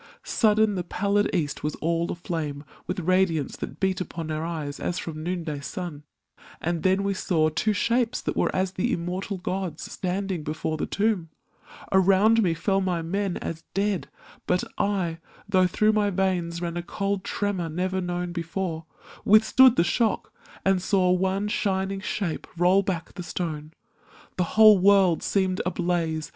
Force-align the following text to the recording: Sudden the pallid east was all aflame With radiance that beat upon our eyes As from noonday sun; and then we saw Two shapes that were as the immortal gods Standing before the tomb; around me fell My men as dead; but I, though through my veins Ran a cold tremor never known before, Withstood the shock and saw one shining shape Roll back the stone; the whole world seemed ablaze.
Sudden 0.23 0.73
the 0.73 0.83
pallid 0.83 1.29
east 1.31 1.61
was 1.63 1.75
all 1.75 2.11
aflame 2.11 2.63
With 2.87 3.01
radiance 3.01 3.55
that 3.57 3.79
beat 3.79 4.01
upon 4.01 4.31
our 4.31 4.43
eyes 4.43 4.79
As 4.79 4.97
from 4.97 5.21
noonday 5.21 5.59
sun; 5.59 6.01
and 6.59 6.81
then 6.81 7.03
we 7.03 7.13
saw 7.13 7.49
Two 7.49 7.71
shapes 7.71 8.19
that 8.19 8.35
were 8.35 8.49
as 8.55 8.71
the 8.71 8.91
immortal 8.93 9.37
gods 9.37 9.91
Standing 9.91 10.41
before 10.43 10.75
the 10.75 10.87
tomb; 10.87 11.29
around 11.91 12.41
me 12.41 12.55
fell 12.55 12.81
My 12.81 13.03
men 13.03 13.37
as 13.43 13.61
dead; 13.75 14.09
but 14.47 14.63
I, 14.79 15.19
though 15.47 15.67
through 15.67 15.93
my 15.93 16.09
veins 16.09 16.63
Ran 16.63 16.77
a 16.77 16.81
cold 16.81 17.23
tremor 17.23 17.69
never 17.69 18.01
known 18.01 18.31
before, 18.31 18.87
Withstood 19.23 19.75
the 19.75 19.83
shock 19.83 20.33
and 20.65 20.81
saw 20.81 21.11
one 21.11 21.47
shining 21.47 21.99
shape 21.99 22.47
Roll 22.57 22.81
back 22.81 23.13
the 23.13 23.21
stone; 23.21 23.71
the 24.37 24.43
whole 24.57 24.79
world 24.79 25.21
seemed 25.21 25.61
ablaze. 25.63 26.27